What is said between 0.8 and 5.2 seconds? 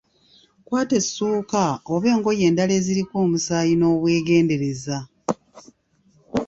essuuka oba engoye endala eziriko omusaayi n’obwegendereza.